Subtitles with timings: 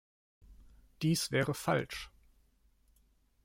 [1.03, 2.09] Dies wäre falsch!